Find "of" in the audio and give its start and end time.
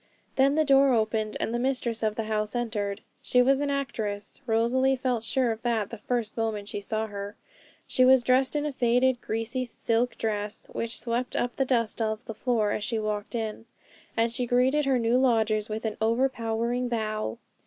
2.01-2.15, 5.51-5.61, 12.01-12.25